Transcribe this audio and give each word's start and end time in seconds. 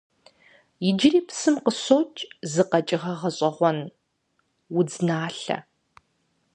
Иджыри 0.87 1.21
псым 1.27 1.55
къыщокӀ 1.63 2.19
зы 2.51 2.63
къэкӀыгъэ 2.69 3.13
гъэщӀэгъуэн- 3.19 3.79
удзналъэ. 4.77 5.57